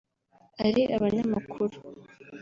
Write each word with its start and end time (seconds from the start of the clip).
ari 0.65 0.83
abanyamakuru 0.95 1.77